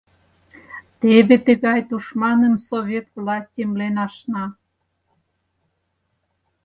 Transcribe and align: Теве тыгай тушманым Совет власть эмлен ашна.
Теве 0.99 1.35
тыгай 1.45 1.79
тушманым 1.89 2.55
Совет 2.67 3.05
власть 3.17 3.57
эмлен 3.63 3.95
ашна. 4.05 4.45